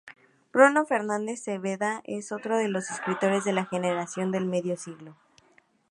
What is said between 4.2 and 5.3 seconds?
del Medio Siglo.